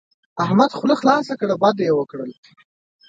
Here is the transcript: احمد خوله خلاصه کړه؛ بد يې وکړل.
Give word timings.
احمد 0.43 0.71
خوله 0.77 0.95
خلاصه 1.01 1.33
کړه؛ 1.39 1.55
بد 1.63 1.77
يې 1.85 1.91
وکړل. 1.95 2.31